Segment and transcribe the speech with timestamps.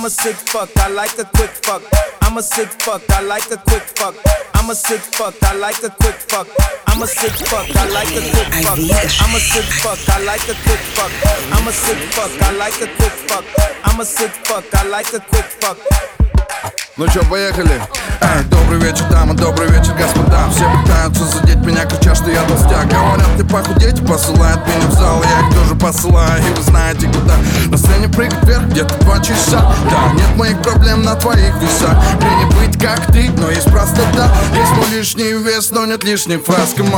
[0.00, 1.82] I'm a sick fuck, I like a quick fuck.
[2.22, 4.14] I'm a sick fuck, I like a quick fuck.
[4.54, 6.48] I'm a sick fuck, I like a quick fuck.
[6.86, 8.78] I'm a sick fuck, I like a quick fuck.
[9.20, 11.12] I'm a sick fuck, I like a quick fuck.
[11.52, 13.44] I'm a sick fuck, I like a quick fuck.
[13.84, 15.76] I'm a sick fuck, I like a quick fuck.
[16.96, 17.80] Ну чё, поехали?
[18.20, 20.50] Эй, добрый вечер, дамы, добрый вечер, господа.
[20.54, 22.88] Все пытаются задеть меня, кричат, что я толстяк.
[22.88, 25.22] Говорят, ты похудеть, посылают меня в зал.
[25.22, 27.36] Я их тоже посылаю, и вы знаете куда.
[27.70, 29.74] На сцене прыгать вверх, где-то два часа.
[29.90, 31.96] Да, нет моих проблем на твоих весах.
[32.20, 36.44] Мне не быть как ты, но есть простота Есть мой лишний вес, но нет лишних
[36.44, 36.90] фраз, come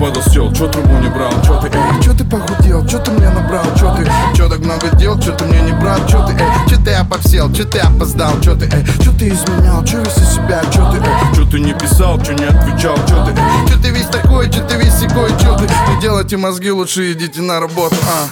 [0.00, 3.64] on Чё трубу не брал, чё ты, эй, чё ты похудел, чё ты мне набрал,
[3.78, 6.76] чё ты, чё так много дел, чё ты мне не брал, чё ты, эй, чё
[6.84, 10.62] ты обовсел, чё ты опоздал, чё ты, эй, чё ты изменял, чё весь из себя,
[10.72, 13.90] чё ты, эй, чё ты не писал, чё не отвечал, чё ты, эй, чё ты
[13.90, 17.96] весь такой, чё ты весь секой, чё ты, не делайте мозги, лучше идите на работу,
[18.06, 18.28] а.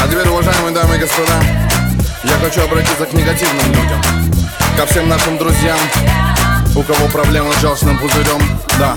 [0.00, 1.32] А теперь, уважаемые дамы и господа,
[2.24, 4.00] я хочу обратиться к негативным людям,
[4.76, 5.78] ко всем нашим друзьям,
[6.76, 8.40] у кого проблемы с желчным пузырем,
[8.78, 8.94] да.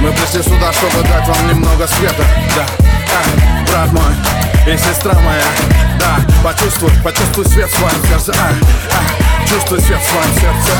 [0.00, 2.24] Мы пришли сюда, чтобы дать вам немного света,
[2.56, 2.66] да.
[3.12, 4.14] А, брат мой
[4.66, 5.42] и сестра моя,
[6.00, 6.16] да.
[6.42, 8.54] Почувствуй, почувствуй свет в своем сердце, а,
[8.92, 10.72] а, чувствуй свет в своем сердце,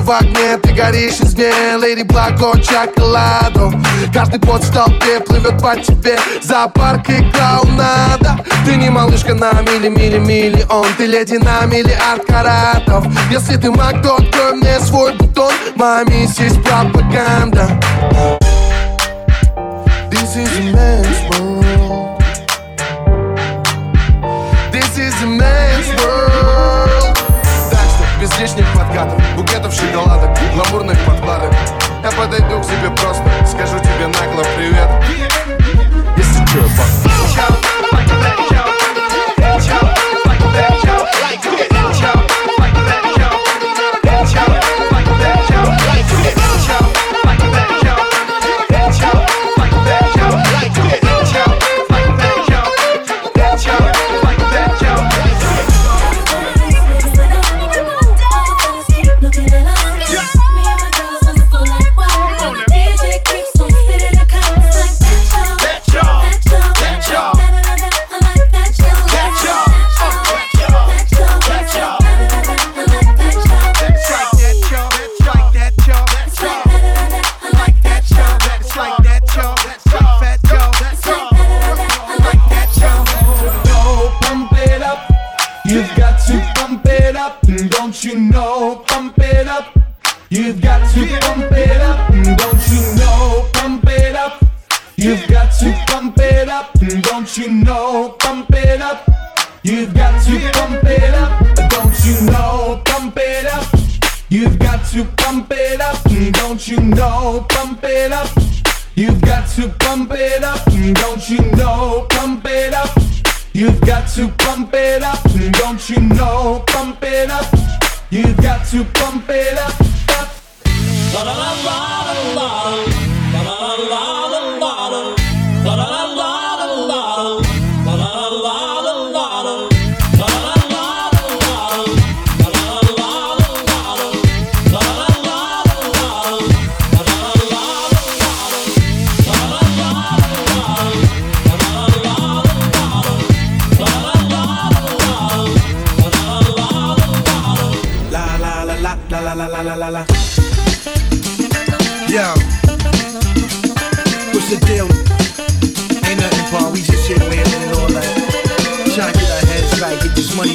[0.00, 3.70] В огне, ты горишь из меня Леди Блако, чоколадо
[4.12, 4.72] Каждый пот в
[5.26, 6.18] плывет по тебе.
[6.42, 13.06] Зоопарк и клоунада Ты не малышка на мили-мили-миллион Ты леди на миллиард каратов.
[13.30, 15.52] Если ты маг, то открой мне свой бутон.
[15.76, 17.68] Моя миссис пропаганда.
[20.10, 21.69] This is a man's world
[28.40, 31.52] лишних подкатов Букетов шоколадок, гламурных подкладок
[32.02, 34.88] Я подойду к тебе просто Скажу тебе нагло привет.
[36.16, 37.69] Если чё, по-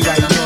[0.03, 0.44] right now.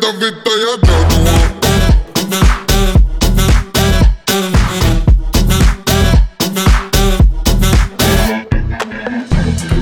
[0.10, 1.40] ядовитая гадула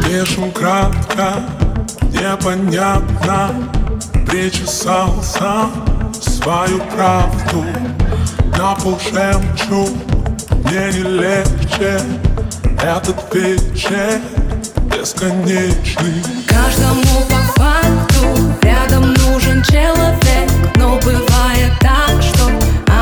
[0.05, 1.33] Вижу кратко,
[2.11, 3.51] непонятно
[4.27, 5.69] Причесался
[6.21, 7.65] свою правду.
[8.57, 8.99] На пол
[10.63, 12.01] мне не легче
[12.81, 14.19] Этот вечер
[14.89, 16.23] бесконечный.
[16.47, 20.49] Каждому по факту рядом нужен человек.
[20.75, 22.49] Но бывает так, что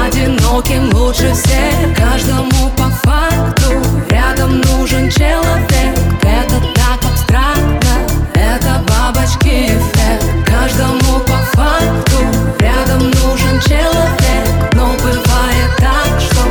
[0.08, 1.96] одиноким лучше всех.
[1.96, 3.72] Каждому по факту
[4.10, 5.98] рядом нужен человек.
[6.24, 10.26] Это так абстрактно, это бабочки эффект.
[10.46, 12.18] Каждому по факту
[12.60, 14.74] рядом нужен человек.
[14.74, 16.42] Но бывает так, что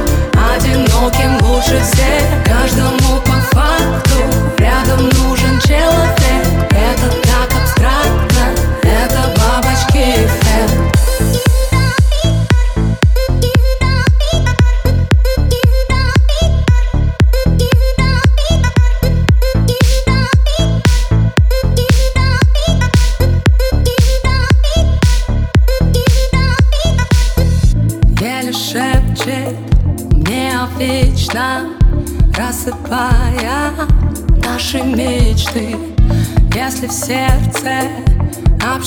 [0.55, 2.23] одиноким лучше всех.
[2.45, 3.04] Каждому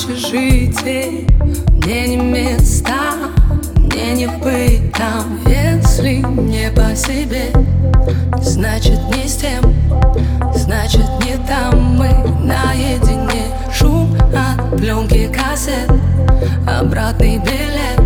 [0.08, 1.28] общежитие,
[1.84, 3.14] мне не места,
[3.78, 5.40] мне не быть там.
[5.46, 7.52] Если не по себе,
[8.42, 9.74] значит не с тем,
[10.56, 12.10] значит не там мы
[12.42, 13.48] наедине.
[13.74, 15.92] Шум от пленки кассет,
[16.68, 18.00] обратный билет.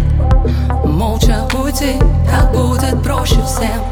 [0.86, 1.98] Молча уйти,
[2.30, 3.91] так будет проще всем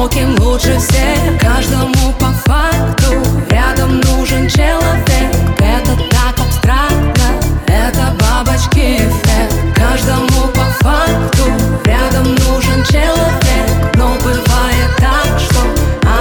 [0.00, 1.38] одиноким лучше всех.
[1.38, 5.34] Каждому по факту рядом нужен человек.
[5.58, 9.54] Это так абстрактно, это бабочки эффект.
[9.74, 11.44] Каждому по факту
[11.84, 13.94] рядом нужен человек.
[13.94, 15.60] Но бывает так, что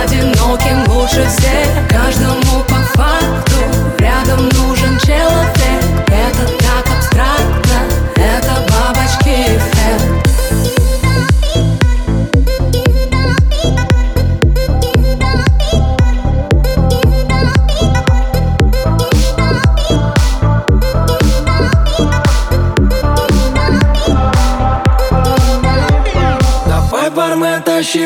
[0.04, 1.88] одиноким лучше всех.
[1.88, 2.39] Каждому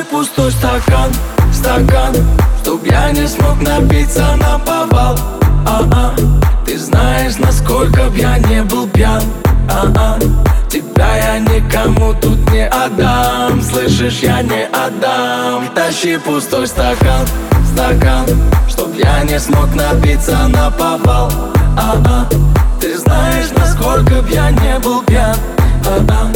[0.04, 1.12] тащи пустой стакан,
[1.54, 2.16] стакан
[2.62, 5.18] Чтоб я не смог напиться на повал.
[5.66, 6.14] А-а,
[6.66, 9.22] ты знаешь, насколько б я не был пьян.
[9.70, 10.20] А-а,
[10.70, 15.70] тебя я никому тут не отдам Слышишь, я не отдам.
[15.76, 17.26] Тащи пустой стакан,
[17.72, 18.26] стакан
[18.70, 21.32] Чтоб я не смог напиться на повал.
[21.78, 22.28] А-а,
[22.80, 25.36] ты знаешь, насколько б я не был пьян.
[25.86, 26.32] А-а,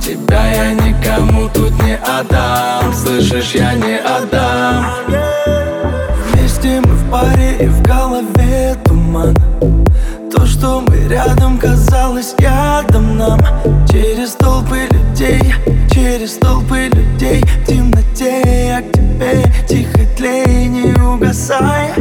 [0.00, 0.81] тебя я
[1.12, 4.86] никому тут не отдам Слышишь, я не отдам.
[6.30, 9.36] Вместе мы в паре и в голове туман.
[10.30, 13.40] То, что мы рядом, казалось ядом нам.
[13.90, 15.54] Через толпы людей,
[15.90, 17.42] через толпы людей.
[17.42, 21.92] В темноте я к тебе тихо тлей, не угасай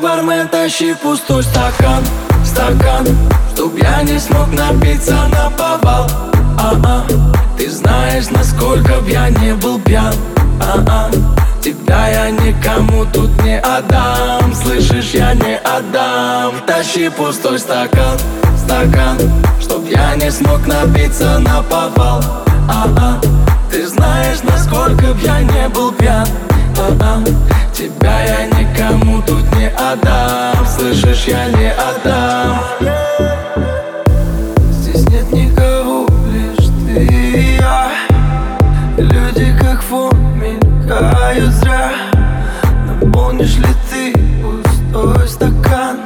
[0.00, 2.04] бармен, тащи пустой стакан,
[2.44, 3.06] стакан
[3.52, 6.08] Чтоб я не смог напиться на повал.
[6.58, 7.04] А-а,
[7.56, 10.14] ты знаешь, насколько б я не был пьян.
[10.60, 11.10] А-а,
[11.62, 16.54] тебя я никому тут не отдам Слышишь, я не отдам.
[16.66, 18.18] Тащи пустой стакан,
[18.56, 19.18] стакан
[19.60, 22.22] Чтоб я не смог напиться на повал.
[22.68, 23.20] А-а,
[23.70, 26.26] ты знаешь, насколько б я не был пьян.
[26.78, 27.22] А-а,
[27.78, 30.66] тебя я никому тут не отдам.
[30.66, 32.58] Слышишь, я не отдам.
[34.72, 37.90] Здесь нет никого, лишь ты и я.
[38.96, 41.92] Люди как фон мелькают зря.
[43.00, 45.98] Наполнишь ли ты пустой стакан?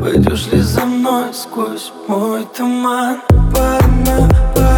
[0.00, 3.20] Пойдешь ли за мной сквозь мой туман?
[3.52, 4.77] Парма, парма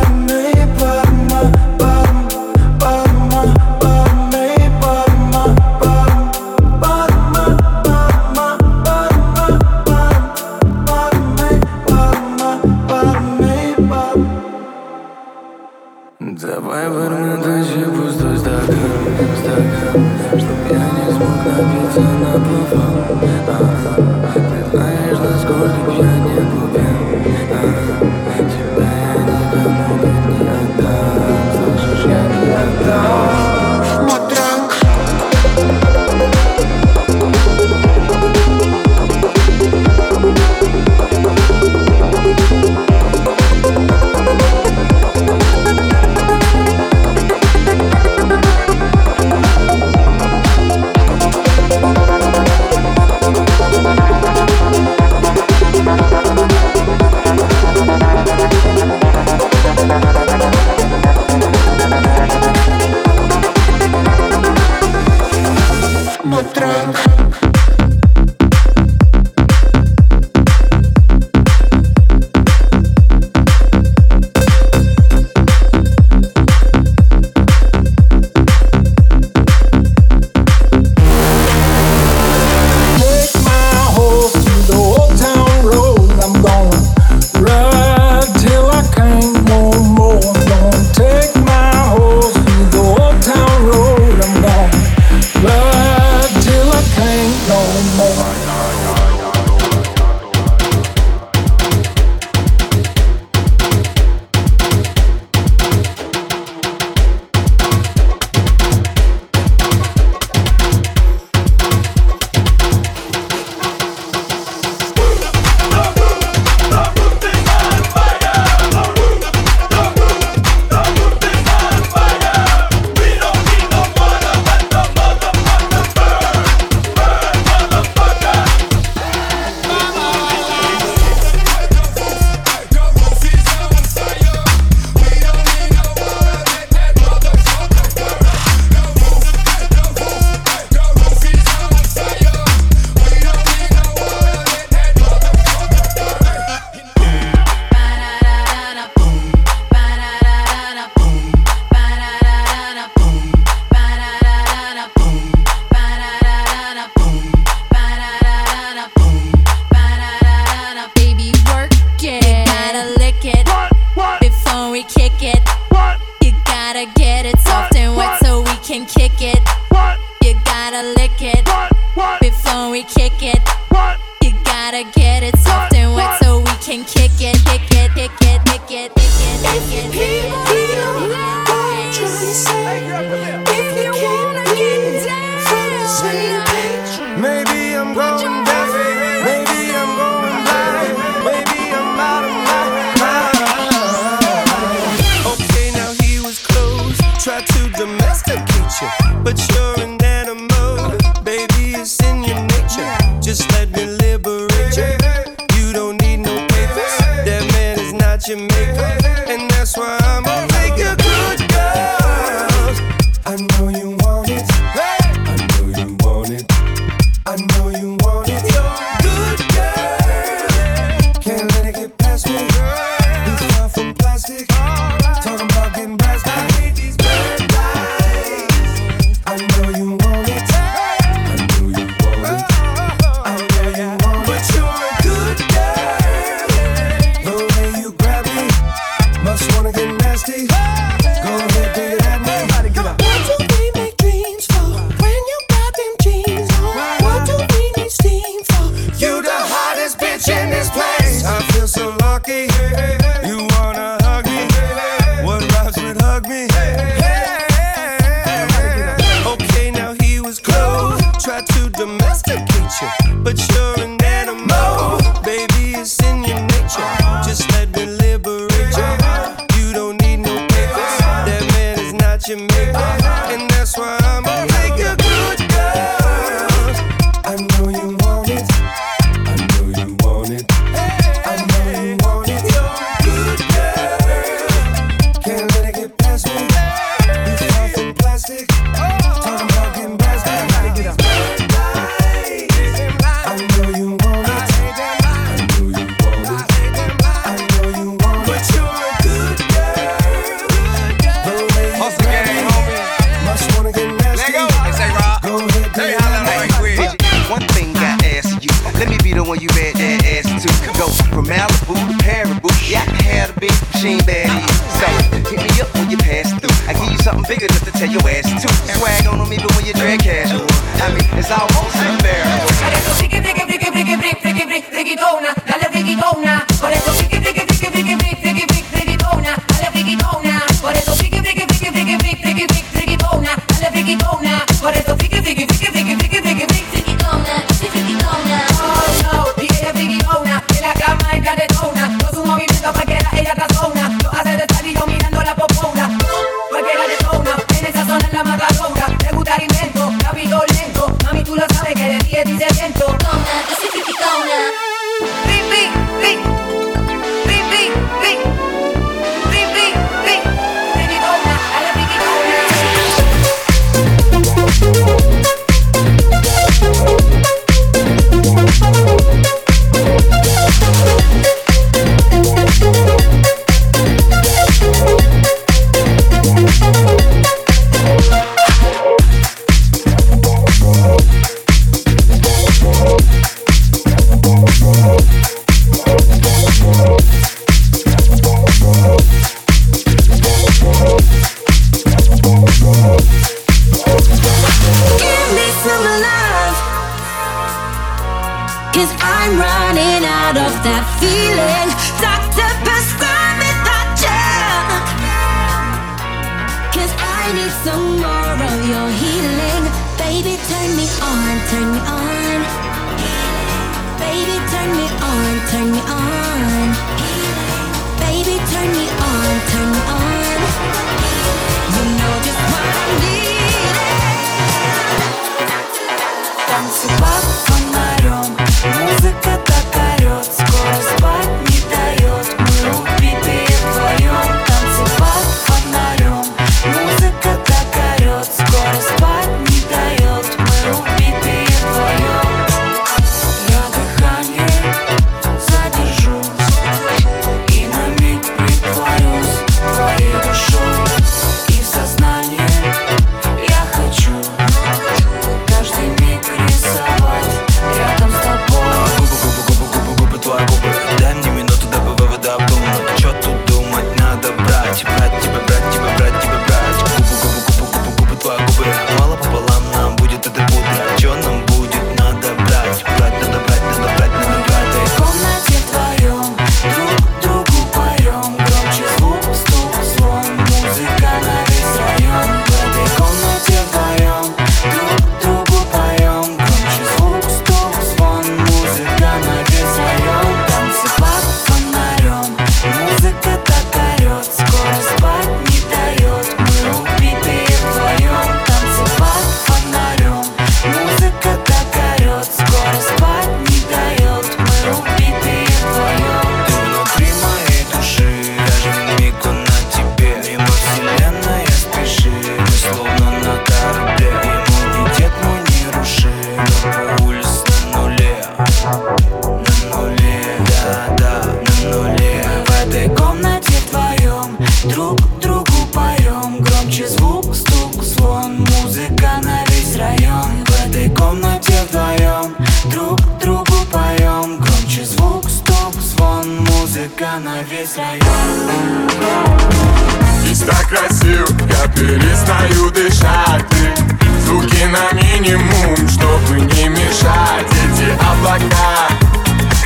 [545.20, 547.46] минимум, чтобы не мешать.
[547.50, 548.88] Эти облака,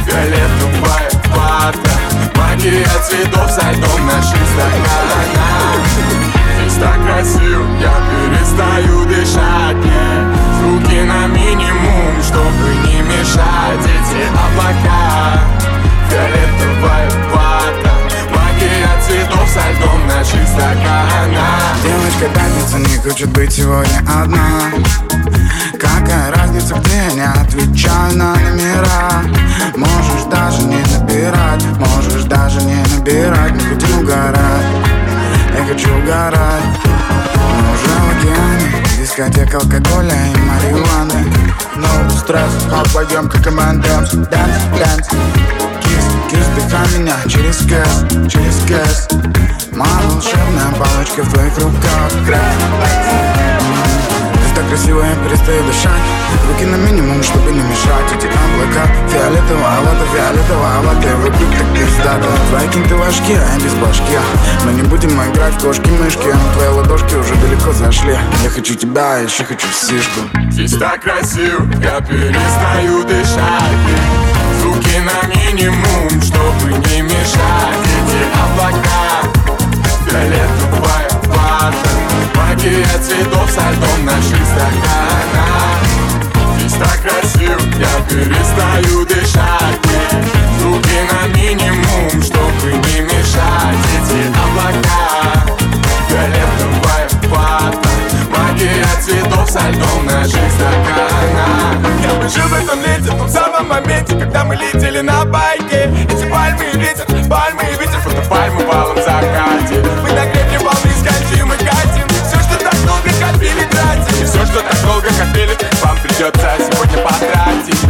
[0.05, 1.91] фиолетовая вата
[2.37, 5.81] Магия цветов со льдом наших стаканах
[6.59, 9.77] Здесь так красиво, я перестаю дышать.
[9.77, 10.25] Нет,
[10.59, 13.81] звуки на минимум, чтобы не мешать.
[13.81, 15.41] Эти облака,
[16.11, 17.93] фиолетовая вата
[18.31, 24.73] Магия цветов со льдом наших стаканах Девочка пятница не хочет быть сегодня одна
[25.99, 29.23] Какая разница, где не отвечаю на номера.
[29.77, 33.53] Можешь даже не набирать, можешь даже не набирать.
[33.53, 34.67] Мы хотим угорать,
[35.57, 36.65] я хочу угорать.
[37.37, 41.35] Мы уже в океане, дискотека алкоголя и марихуаны.
[41.77, 42.53] No стресс,
[42.95, 45.09] пойдем как командам Дэнс, дэнс
[45.83, 49.09] Кис, кис, дыхай меня через кэс, через кэс.
[49.73, 52.11] Моя волшебная палочка в твоих руках.
[52.27, 53.44] Ты
[54.75, 56.03] так красиво, я перестаю дышать.
[56.49, 58.13] Руки на минимум, чтобы не мешать.
[58.17, 63.75] Эти облака фиолетовая вода, фиолетовая И вокруг так пиздато Твои кинты важки, а я без
[63.75, 64.19] башки.
[64.65, 66.35] Мы не будем играть в кошки-мышки.
[66.55, 68.19] Твои ладошки уже далеко зашли.
[68.43, 70.21] Я хочу тебя, я еще хочу сишку.
[70.51, 73.81] Здесь так красиво, я перестаю дышать.
[74.61, 77.85] Звуки на минимум, чтобы не мешать.
[77.97, 79.23] Эти облака,
[80.11, 80.74] фиолетовая
[81.65, 81.91] вата
[82.35, 85.85] Магия цветов со льдом наших стаканах
[86.59, 89.81] Здесь так красиво, я перестаю дышать.
[90.59, 93.85] Звуки на минимум, чтобы не мешать.
[93.97, 95.47] Эти облака,
[96.09, 97.89] фиолетовая вата
[98.31, 103.69] Магия цветов со льдом наших стаканах Я бы жил в этом лете, в том самом
[103.69, 105.91] моменте Когда мы летели на байке.
[106.09, 109.83] Эти пальмы и ветер, пальмы и ветер Просто пальмы валом закате.
[110.03, 110.94] Мы на гребне волны
[115.82, 117.82] Вам придется сегодня потратить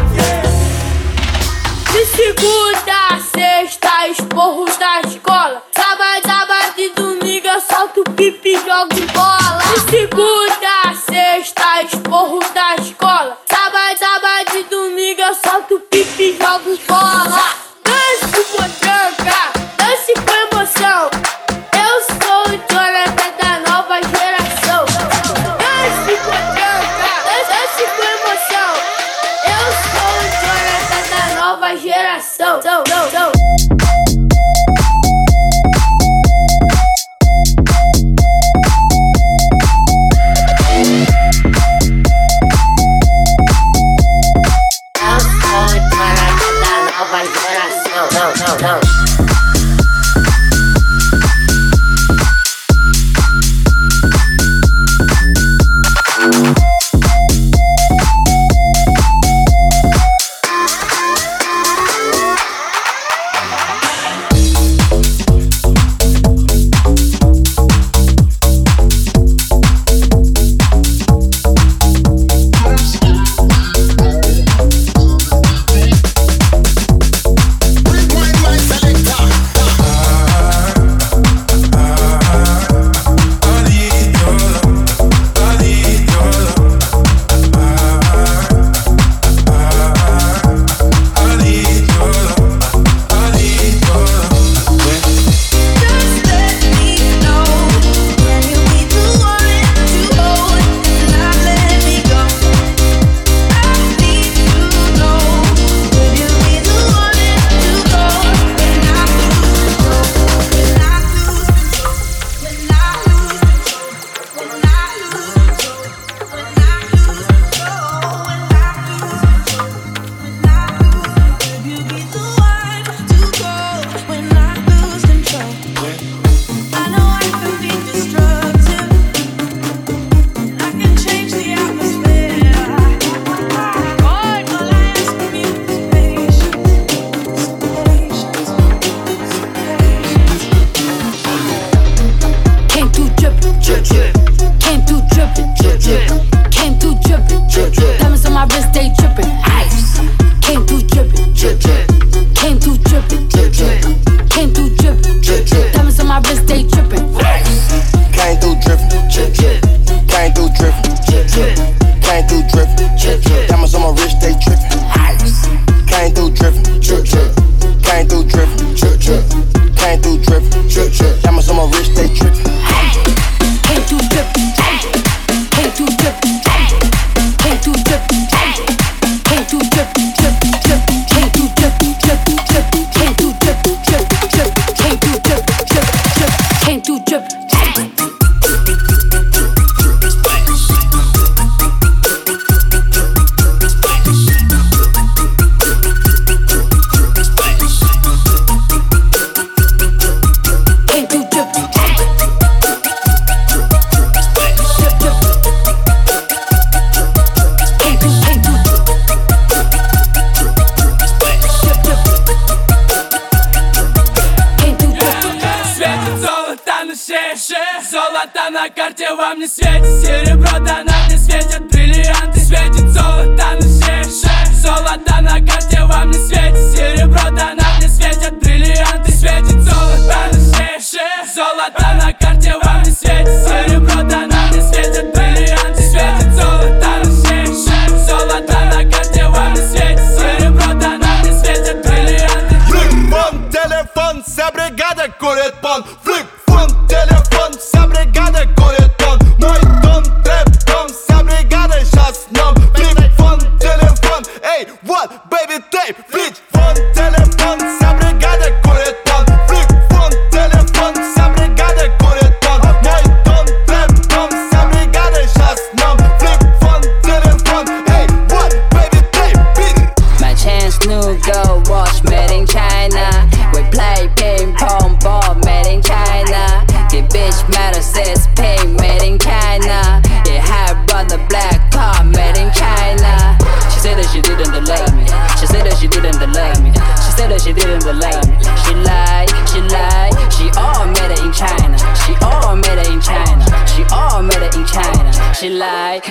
[1.92, 5.64] De segunda a sexta, esporro da escola.
[5.72, 8.93] Sábado, sábado e domingo eu solto pipi e jogo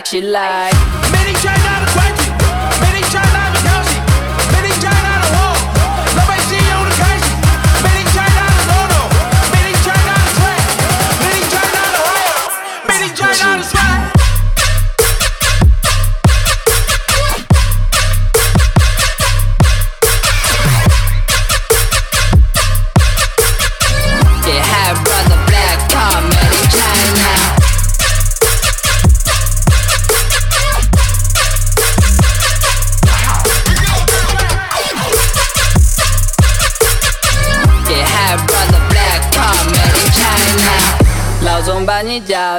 [0.01, 1.02] She like.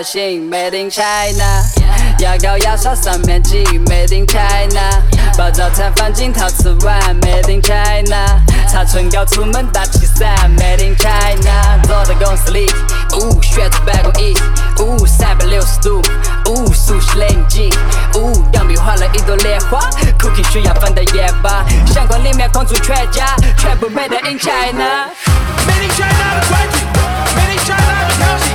[0.04, 1.64] 心，Made in China。
[2.18, 5.02] 牙膏、牙刷、上面机，Made in China。
[5.36, 8.38] 把早餐、放进陶瓷碗，Made in China。
[8.70, 11.80] 擦唇膏、出门打气伞，Made in China。
[11.84, 12.70] 坐在公司里，
[13.14, 14.36] 呜、哦，选择办公椅，
[14.80, 16.02] 呜、哦，三百六十度，
[16.50, 17.72] 呜、哦，熟悉冷静，
[18.14, 19.80] 呜、哦，杨幂画了一朵莲花
[20.18, 25.08] ，Cookie 需要放到夜吧，相框里面框住全家，全部 Made in China。
[25.66, 26.86] Made in China 的冠军
[27.34, 28.53] ，Made in China 的挑衅。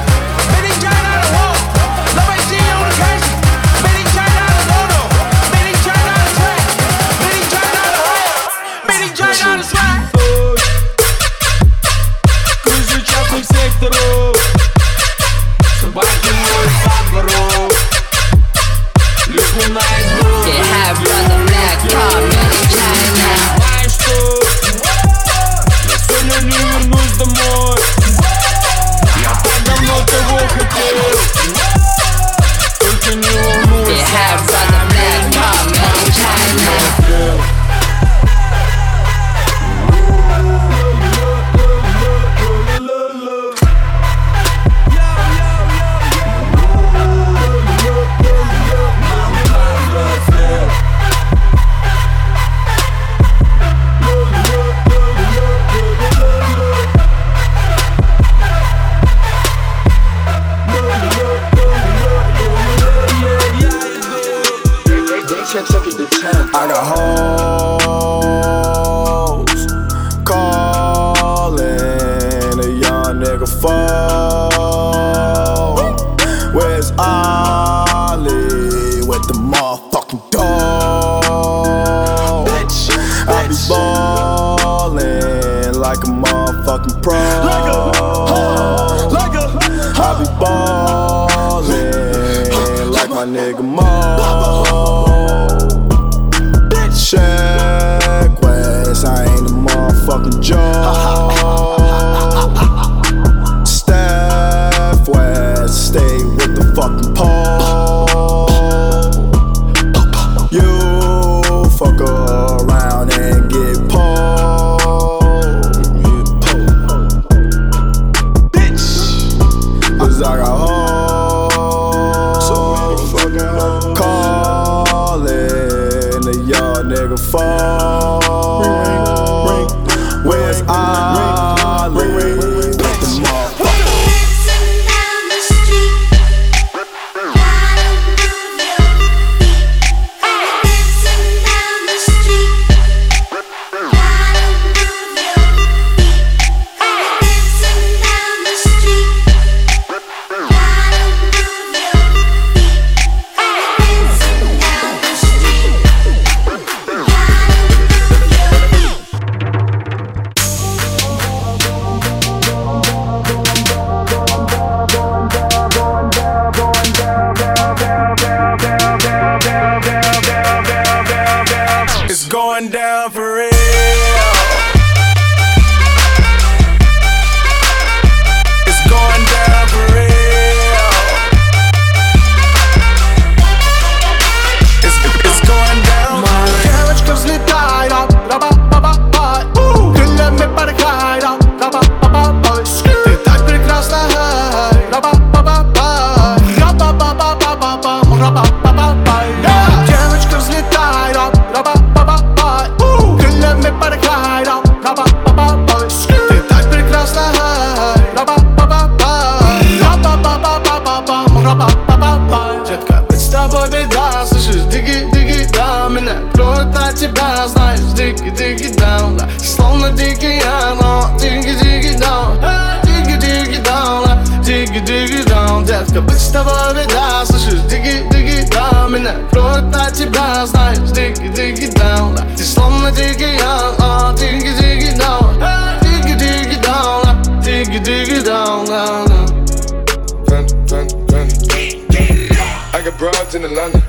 [243.52, 243.82] In Atlanta,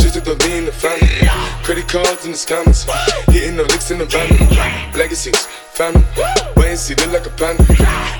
[0.00, 1.08] just to throw me in the family.
[1.62, 2.88] Credit cards in the scammers,
[3.30, 4.28] hitting the licks in the van.
[4.96, 6.04] Legacies, family,
[6.56, 7.64] wait and see, look like a panda.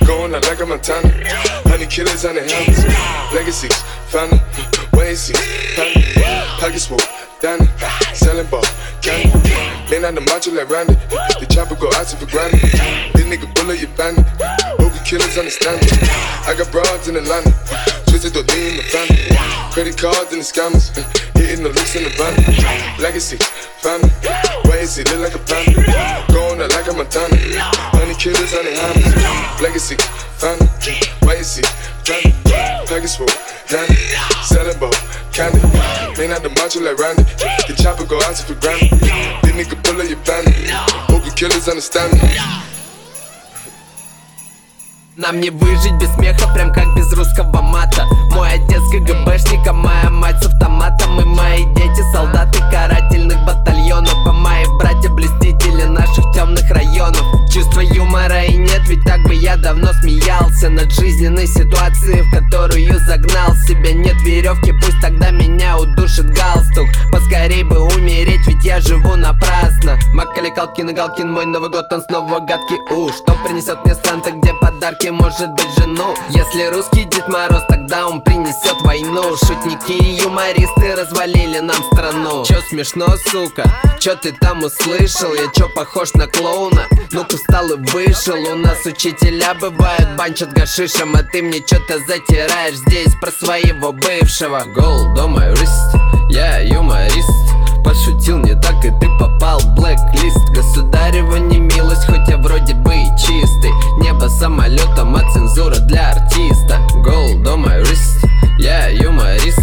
[0.06, 1.08] Going out like a Montana,
[1.68, 2.84] honey killers on the helmets.
[3.34, 3.76] Legacies,
[4.08, 4.40] family,
[4.92, 5.34] wait and see,
[5.74, 6.04] family.
[6.60, 7.00] Pockets full,
[7.40, 7.66] Danny,
[8.14, 8.64] selling ball,
[9.00, 9.32] candy.
[9.90, 10.94] Man on the macho like Randy,
[11.40, 12.60] the chopper go out for granted.
[13.14, 14.26] This nigga bullet your bandit,
[15.04, 15.92] killers understand it.
[16.46, 17.50] I got broads in Atlanta,
[18.06, 19.24] twisted the lean in the family.
[19.72, 20.94] Credit cards and the scammers,
[21.36, 22.34] hitting the looks in the van.
[23.02, 23.36] Legacy,
[23.82, 24.10] family,
[24.68, 25.82] wait and see, look like a panda.
[26.32, 27.36] Going out like a Montana,
[27.92, 29.62] honey killers the hammers.
[29.62, 29.96] Legacy,
[30.38, 30.68] family,
[31.26, 31.66] wait and see,
[32.06, 32.32] family.
[32.86, 33.32] Package full,
[33.68, 33.96] Danny,
[34.44, 34.94] selling ball,
[35.32, 35.60] candy.
[36.18, 37.24] Man out the macho like Randy,
[37.66, 38.92] the chopper go out for granted.
[39.42, 40.70] This nigga pull up your bandit,
[41.10, 42.71] hope you killers understand me.
[45.14, 48.06] Нам не выжить без смеха, прям как без русского мата.
[48.30, 51.20] Мой отец КГБшник, а моя мать с автоматом.
[51.20, 54.14] И мои дети солдаты карательных батальонов.
[54.26, 57.20] А мои братья блюстители наших темных районов.
[57.52, 62.98] Чувства юмора и нет, ведь так бы я давно смеялся Над жизненной ситуацией, в которую
[63.00, 63.92] загнал себя.
[63.92, 66.88] Нет веревки, пусть тогда меня удушит галстук.
[67.12, 69.98] Поскорей бы умереть, ведь я живу напрасно.
[70.14, 72.78] Макали Калкин и Галкин, мой Новый год, он снова гадкий.
[72.90, 78.06] У, что принесет мне Санта, где подарки, может быть жену Если русский Дед Мороз, тогда
[78.06, 83.64] он принесет войну Шутники и юмористы развалили нам страну Чё смешно, сука?
[83.98, 85.34] Чё ты там услышал?
[85.34, 86.86] Я чё похож на клоуна?
[87.10, 92.76] Ну-ка встал и вышел У нас учителя бывают банчат гашишем А ты мне чё-то затираешь
[92.76, 95.96] здесь про своего бывшего Гол, дома юрист,
[96.28, 100.50] я юморист Пошутил не так и ты попал в блэк-лист.
[100.54, 103.72] Государева не милость, хоть я вроде бы и чистый.
[104.00, 106.80] Небо самолетом, а цензура для артиста.
[107.02, 108.24] Гол, дома юрист,
[108.58, 109.60] я юморист.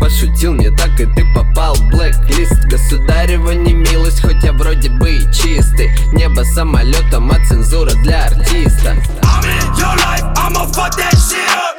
[0.00, 2.64] Пошутил не так и ты попал в блэк-лист.
[2.70, 5.90] Государева не милость, хоть я вроде бы и чистый.
[6.12, 8.96] Небо самолетом, а цензура для артиста.
[9.22, 11.77] I'm in your life, I'ma fuck that shit up.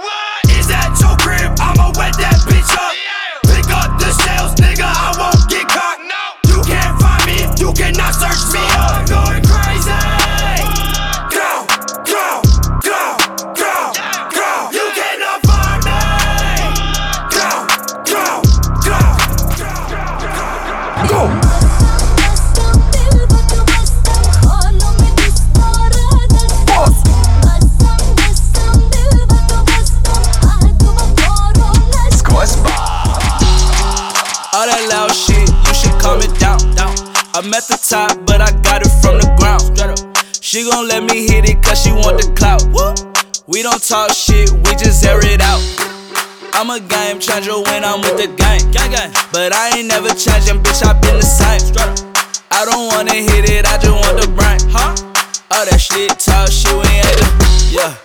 [37.50, 39.74] I'm at the top, but I got it from the ground.
[40.38, 42.62] She gon' let me hit it cause she want the clout.
[43.50, 45.58] We don't talk shit, we just air it out.
[46.54, 48.62] I'm a game changer when I'm with the gang.
[48.70, 49.10] gang, gang.
[49.34, 51.74] But I ain't never changing, bitch, I been the same.
[52.54, 54.62] I don't wanna hit it, I just want the brain.
[54.70, 54.94] Huh?
[55.50, 57.26] All that shit, talk shit, we ain't the.
[57.74, 57.98] Yeah.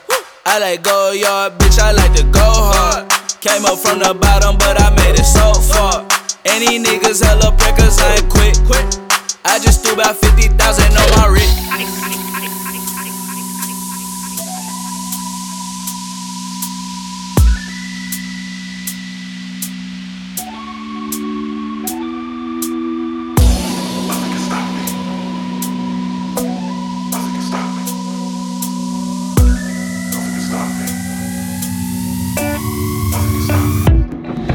[0.48, 3.12] I like go yard, bitch, I like to go hard.
[3.44, 6.00] Came up from the bottom, but I made it so far.
[6.48, 8.56] Any niggas hella breakers, I ain't quit.
[8.64, 9.03] quit.
[9.46, 11.60] I just threw about 50,000 on my wrist.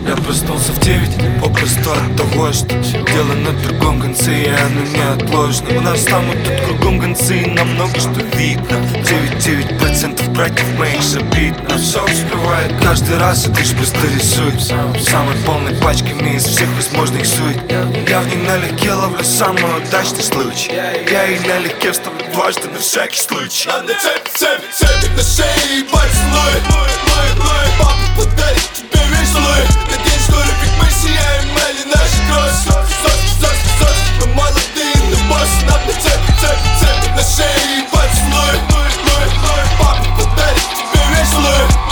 [0.07, 3.78] Я проснулся в девять, попа просто от того, что дело на другом
[4.20, 8.76] конце оно неотложно У нас там вот тут кругом концы И нам много что видно.
[9.03, 15.74] 99% братьев моих забит Но все успевает каждый раз И лишь просто рисует Самой полной
[15.76, 17.57] пачками из всех возможных сует
[18.07, 20.72] Я в ней налегке ловлю самый удачный случай.
[20.74, 23.67] Я и налегке вставлю дважды на всякий случай.
[23.70, 29.34] Надо цепь, цепь, цепь на шее и поцелуй Лой, лой, лой, папа подарит тебе весь
[29.34, 34.09] лой На день скоро, как мы сияем, Элли, наш кросс Сос, сос, сос,
[37.14, 38.34] на шее и поцелуй
[38.70, 41.88] Лой, лой, лой, папа подарит тебе весь лой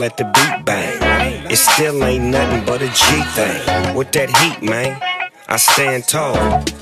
[0.00, 1.44] let the beat bang.
[1.50, 3.94] It still ain't nothing but a G thing.
[3.94, 4.98] With that heat, man,
[5.46, 6.36] I stand tall.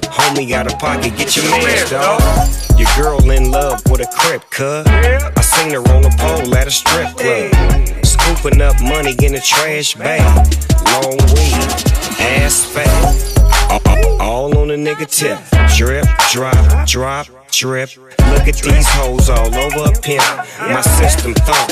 [0.07, 2.23] Homie got a pocket, get your man's dog.
[2.79, 4.87] Your girl in love with a crip, cuz.
[4.87, 8.07] I seen her on the pole at a strip club.
[8.07, 10.23] Scooping up money in a trash bag.
[10.87, 11.69] Long weed,
[12.23, 14.21] ass fat.
[14.21, 15.39] All on a nigga tip.
[15.77, 17.91] Drip, drop, drop, drip.
[18.33, 20.25] Look at these hoes all over a pimp.
[20.61, 21.71] My system thump.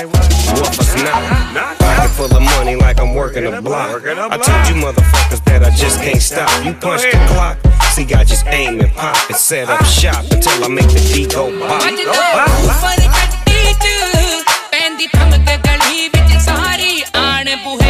[0.56, 1.78] Whoopers not?
[1.78, 4.02] Pocket full of money like I'm working a block.
[4.04, 6.50] I told you motherfuckers that I just can't stop.
[6.64, 7.58] You punch the clock.
[7.92, 11.26] See, I just aim and pop and set up shop until I make the D
[11.26, 11.82] go pop.
[14.70, 17.85] Bandit, hum the gali, bitch, sorry.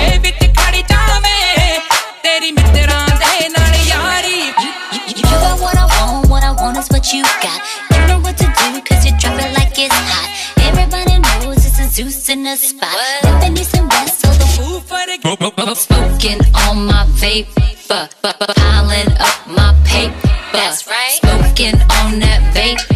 [12.45, 12.97] It's a Zeus in the spot.
[13.24, 17.49] Living east and west, so the Smoking on my vape,
[18.55, 20.28] piling up my paper.
[20.53, 21.18] That's right.
[21.20, 22.95] Smoking on that vape,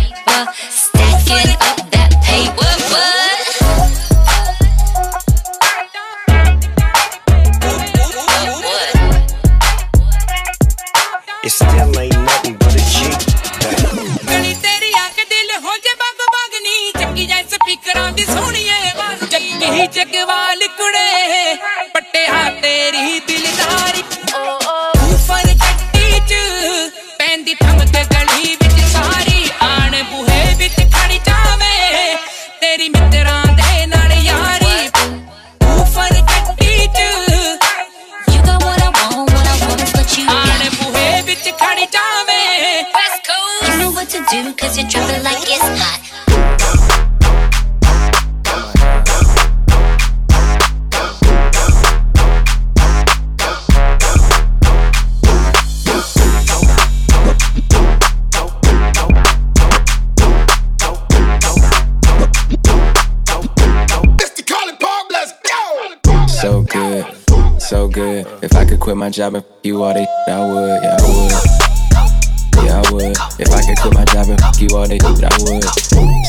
[69.00, 72.64] my job and f- you all day, I would, yeah, I would.
[72.66, 73.16] Yeah, I would.
[73.40, 75.64] If I could quit my job and f- you all day, I would.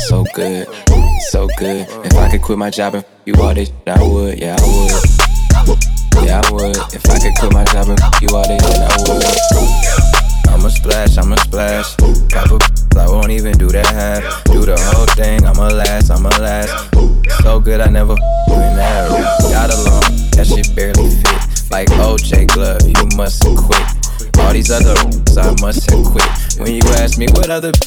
[0.07, 0.67] So good,
[1.32, 1.86] so good.
[2.05, 4.65] If I could quit my job and f- you all day, I would, yeah, I
[5.67, 5.80] would.
[6.26, 6.78] Yeah, I would.
[6.93, 10.51] If I could quit my job and f- you all day, I would.
[10.53, 11.95] I'ma splash, I'ma splash.
[12.95, 14.43] I won't even do that half.
[14.45, 16.93] Do the whole thing, I'ma last, I'ma last.
[17.43, 19.09] So good, I never f- in that.
[19.51, 21.51] Got along, that shit barely fit.
[21.72, 23.82] Like oh, OJ Glove, you must have quit.
[24.39, 24.91] All these other
[25.39, 26.28] I must have quit.
[26.59, 27.72] When you ask me what other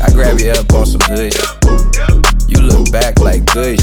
[0.00, 1.34] I grab you up on some hood.
[2.46, 3.80] You look back like good.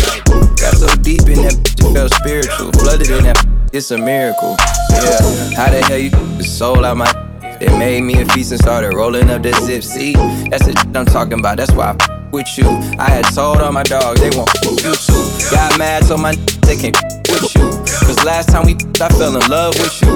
[0.56, 2.72] Got so deep in that, it felt spiritual.
[2.72, 4.56] Flooded in that, it's a miracle.
[4.92, 5.20] Yeah,
[5.58, 7.12] how the hell you the soul out my?
[7.60, 9.84] It made me a feast and started rolling up the zip.
[9.84, 10.14] See,
[10.50, 11.58] that's the I'm talking about.
[11.58, 12.68] That's why I with you.
[13.00, 14.52] I had told all my dogs they want
[14.84, 15.24] you too.
[15.50, 16.36] Got mad so my
[16.68, 16.98] they can't
[17.32, 17.64] with you.
[18.04, 20.12] Cause last time we I fell in love with you.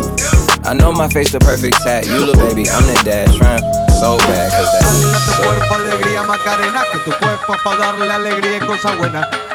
[0.67, 2.05] I know my face the perfect tat.
[2.05, 3.31] You look baby, I'm the dad.
[3.39, 3.63] Trying
[4.03, 4.91] so bad cause that's
[5.39, 5.43] so.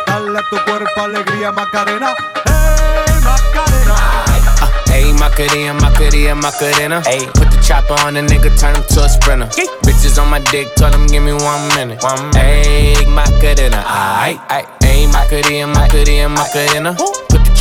[0.07, 2.15] Dale a tu cuerpo alegría Macarena,
[2.47, 4.34] hey Macarena.
[4.93, 7.03] Ayy, Macarena, Macarena, Macarena.
[7.07, 9.47] Ayy, put the chopper on the nigga, turn him to a sprinter.
[9.83, 12.03] Bitches on my dick, tell him give me one minute.
[12.03, 12.67] One minute.
[12.67, 14.41] Ayy, Macarena, aight.
[14.81, 16.97] Ayy, Macarena, Macarena, Macarena.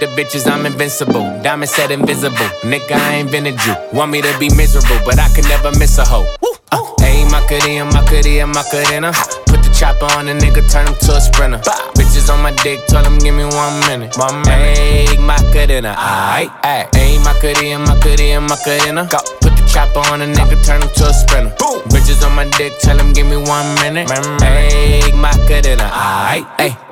[0.00, 1.22] the bitches, I'm invincible.
[1.42, 2.36] Diamond said invisible.
[2.62, 3.74] Nigga, I ain't invented you.
[3.92, 6.26] Want me to be miserable, but I can never miss a hoe.
[7.00, 9.12] Hey, my cutie, Uh, Ayy, Macarena, Macarena, Macarena.
[9.46, 11.58] Put the chopper on a nigga, turn him to a sprinter.
[11.98, 14.16] Bitches on my dick, tell him give me one minute.
[14.16, 14.78] My One minute.
[14.78, 16.90] Ayy, Macarena, aight, aight.
[16.92, 19.08] Ayy, Macarena, Macarena, Macarena.
[19.10, 19.18] Go.
[19.40, 21.54] Put the chopper on a nigga, turn him to a sprinter.
[21.58, 21.82] Boom.
[21.92, 24.08] Bitches on my dick, tell him give me one minute.
[24.08, 26.91] Ayy, Macarena, aight, ayy.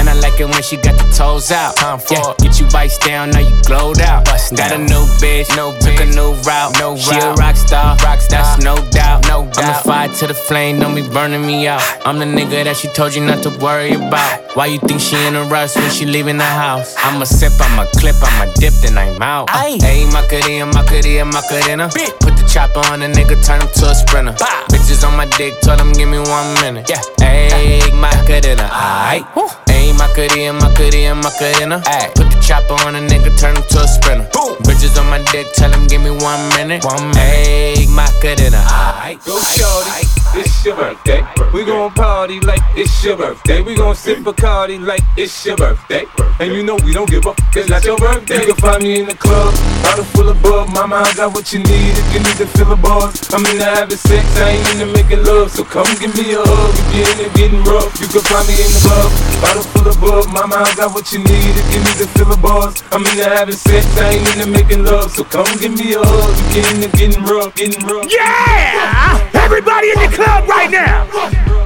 [0.00, 1.76] And I like it when she got the toes out.
[1.76, 2.32] Time for Yeah.
[2.40, 4.24] Get you bites down, now you glowed out.
[4.24, 6.72] Bust Got a new bitch, no took a new route.
[6.80, 8.42] No she a rock star, rock star.
[8.42, 9.28] That's no doubt.
[9.28, 9.58] No doubt.
[9.58, 11.82] I'm a fire to the flame, don't be burning me out.
[12.06, 14.56] I'm the nigga that she told you not to worry about.
[14.56, 16.96] Why you think she in a rush when she leaving the house?
[16.98, 19.48] I'ma sip, I'ma clip, I'ma dip, then I'm out.
[19.48, 21.88] Ayy, Macarena, Macarena, Macarena.
[22.24, 24.32] Put the chopper on a nigga, turn him to a sprinter.
[24.72, 26.88] Bitches on my dick, tell them give me one minute.
[26.88, 29.24] Yeah, ayy, Macarena, aight.
[29.68, 31.82] Ayy, Macarena, Macarena, Macarena.
[31.86, 32.10] Ay.
[32.14, 34.28] Put the chopper on a nigga, turn him to a sprinter.
[34.32, 34.56] Boom.
[34.66, 36.84] Bitches on my dick, tell him give me one minute.
[36.84, 37.18] One minute.
[37.18, 38.60] Ayy, Macarena,
[39.02, 39.24] aight.
[39.24, 40.06] Go shorty,
[40.38, 41.22] it's your birthday.
[41.52, 43.60] We gon' party like it's your birthday.
[43.60, 46.04] We gon' sip a Bacardi like it's your birthday.
[46.38, 48.40] And you know we don't give up, it's not your birthday.
[48.40, 50.40] You can find me in the club, bottle full of.
[50.50, 53.32] Mama, I got what you need if you need to fill a buzz.
[53.32, 55.50] I'm into having sex, I ain't into making love.
[55.50, 57.90] So come give me a hug if you're into getting rough.
[58.00, 59.10] You can find me in the club,
[59.42, 60.26] bottle full of bub.
[60.28, 62.82] Mama, I got what you need if you need to fill a buzz.
[62.92, 65.10] I'm into having sex, I ain't into making love.
[65.10, 68.10] So come give me a hug if you're into getting rough, getting rough.
[68.10, 69.30] Yeah!
[69.34, 71.06] Everybody in the club right now.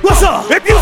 [0.03, 0.51] What's up?
[0.51, 0.74] If you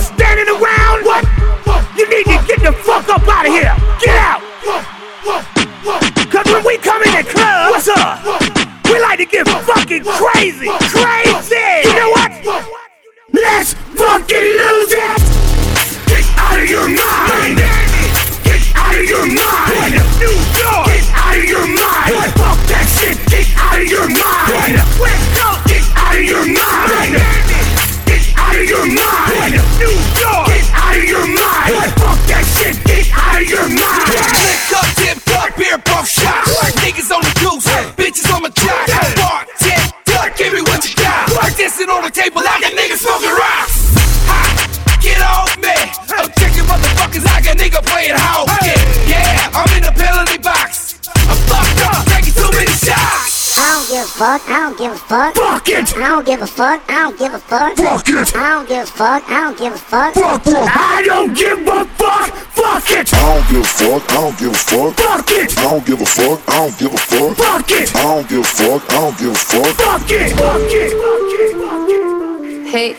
[55.82, 55.96] it!
[55.96, 57.76] I don't give a fuck, I don't give a fuck.
[57.76, 58.36] Fuck it!
[58.36, 60.14] I don't give a fuck, I don't give a fuck.
[60.14, 60.68] Fuck, fuck.
[60.68, 62.30] I don't give a fuck.
[62.52, 63.12] Fuck it!
[63.12, 64.96] I don't give a fuck, I don't give a fuck.
[64.96, 65.58] Fuck it!
[65.58, 67.36] I don't give a fuck, I don't give a fuck.
[67.36, 67.96] Fuck it!
[67.96, 69.74] I don't give a fuck, I don't give a fuck.
[69.76, 70.32] Fuck it!
[70.32, 70.92] Fuck it!
[71.02, 71.52] Fuck it!
[71.60, 72.72] Fuck it!
[72.72, 72.96] Hey.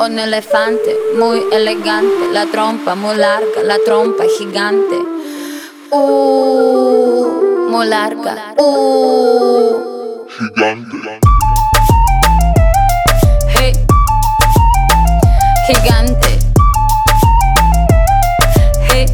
[0.00, 4.96] Un elefante muy elegante, la trompa muy larga, la trompa gigante.
[5.90, 8.54] Uh, muy larga.
[8.58, 9.97] Uh.
[10.38, 11.18] Gigante.
[13.48, 13.72] Hey.
[15.66, 16.38] Gigante.
[18.86, 19.06] Hey.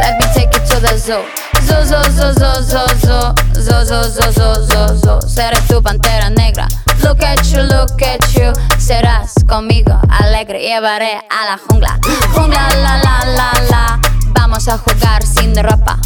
[0.00, 1.20] Let me take it to the zoo.
[1.66, 5.20] Zoo, zoo, zoo, zoo, zoo, zoo, zoo, zoo, zoo, zoo, zoo, zoo.
[5.28, 6.66] Seré tu pantera negra.
[7.02, 8.54] Look at you, look at you.
[8.78, 11.98] Serás conmigo alegre, llevaré a la jungla.
[12.34, 14.00] Jungla, la, la, la, la.
[14.32, 15.98] Vamos a jugar sin ropa.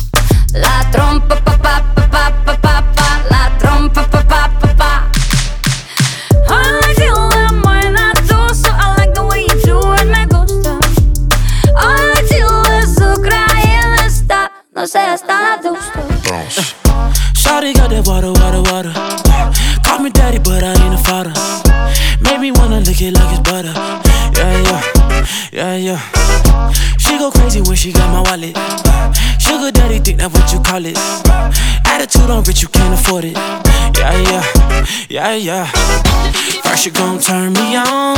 [0.56, 3.08] La trompa pa pa pa pa pa pa pa.
[3.30, 4.90] La trompa pa pa pa pa.
[6.48, 6.86] Hoy
[8.64, 10.72] I like the way you do it, me gusta.
[11.80, 16.00] Hoy me feel es Ucraina está No sé, está la gusta
[17.34, 18.92] Shawty got that water, water, water.
[19.84, 21.32] Call me daddy, but I ain't a father.
[22.20, 23.72] Make me wanna lick it like it's butter.
[24.36, 24.62] Yeah,
[25.52, 26.35] yeah, yeah, yeah.
[27.34, 28.56] Crazy when she got my wallet.
[29.40, 30.96] Sugar daddy, think that what you call it.
[31.84, 33.34] Attitude on rich, you can't afford it.
[33.98, 34.44] Yeah, yeah,
[35.08, 35.66] yeah, yeah.
[36.62, 38.16] First you gon' turn me on,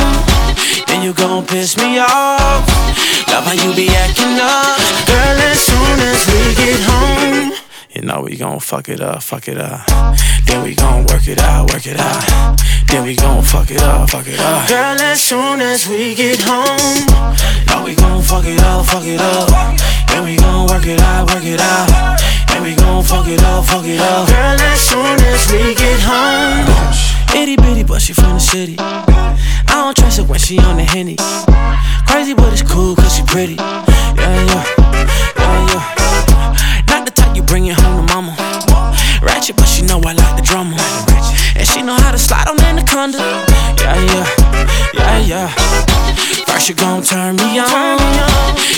[0.87, 2.65] then you gon' piss me off.
[3.27, 4.77] Love how you be acting up,
[5.09, 5.37] girl.
[5.41, 7.68] As soon as we get home.
[7.99, 9.85] You know we gon' fuck it up, fuck it up.
[10.45, 12.57] Then we gon' work it out, work it out.
[12.87, 14.69] Then we gon' fuck it up, fuck it up.
[14.69, 17.05] Girl, as soon as we get home,
[17.67, 19.49] now we gon' fuck it up, fuck it up.
[20.07, 22.17] Then we gon' work it out, work it out.
[22.47, 24.29] Then we gon' fuck it up, fuck it up.
[24.29, 28.77] Girl, as soon as we get home, itty bitty, but she from the city.
[28.79, 29.35] I
[29.67, 31.17] don't trust her when she on the henny.
[32.07, 33.55] Crazy, but it's cool cause she pretty.
[33.55, 34.63] Yeah, yeah,
[35.35, 35.98] yeah, yeah.
[37.39, 38.35] You bring it home to mama.
[39.21, 40.75] Ratchet, but she know I like the drama.
[41.55, 43.17] And she know how to slide on anaconda.
[43.79, 44.27] Yeah, yeah,
[44.93, 45.47] yeah, yeah.
[46.43, 47.97] First you gon' turn me on,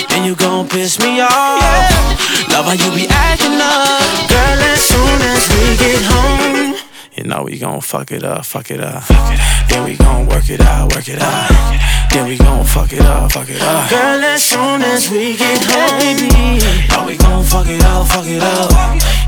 [0.09, 1.89] then you gon' piss me off.
[2.53, 4.59] Love how you be acting up, girl.
[4.69, 6.75] As soon as we get home,
[7.13, 9.03] you know we gon' fuck it up, fuck it up.
[9.67, 12.09] Then we gon' work it out, work it out.
[12.11, 13.89] Then we gon' fuck it up, fuck it up.
[13.89, 16.29] Girl, as soon as we get home,
[16.89, 18.71] know we gon' fuck it up, fuck it up.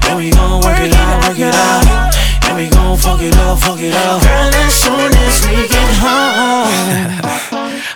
[0.02, 2.14] Then we gon' work it out, work it out.
[2.42, 4.22] Then we gon' fuck it up, fuck it up.
[4.22, 6.72] Girl, as soon as we get home.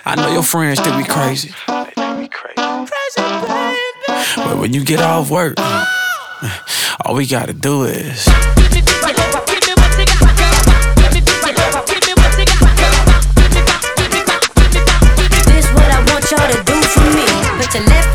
[0.04, 1.52] I know your friends think we crazy.
[4.36, 5.58] But when you get off work,
[7.04, 8.28] all we gotta do is.
[16.30, 17.24] Y'all to do for me.
[17.56, 18.07] Put your left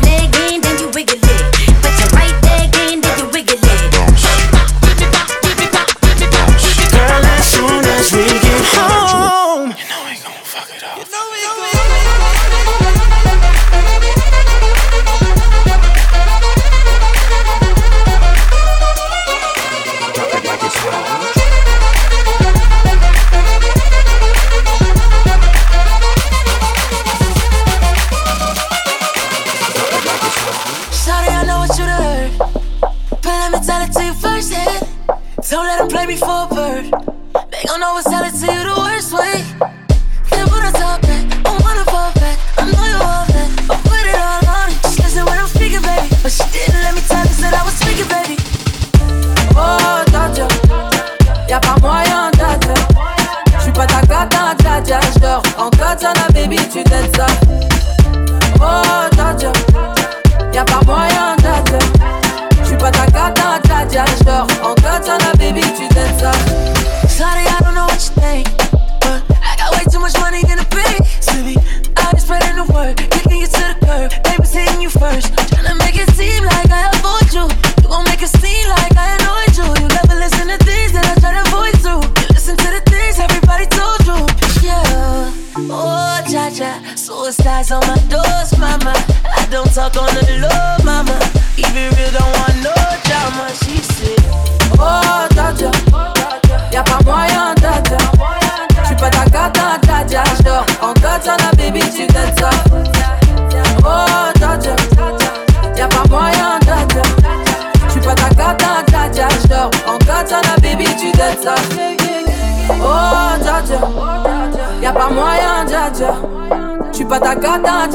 [56.32, 57.26] baby, tu t'aides ça.
[58.60, 59.52] Oh, Dodger.
[60.52, 61.33] Y'a pas moyen ah.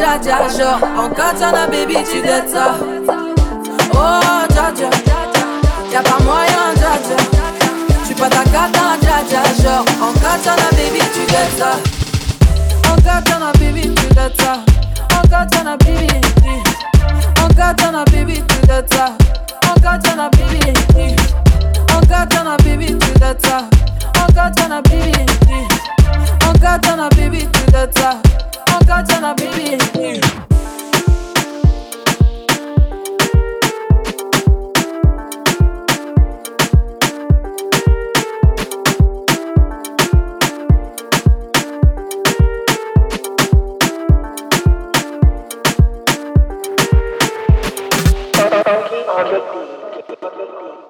[0.09, 0.79] t'as de l'argent.
[0.97, 2.41] En katana, baby, tu dois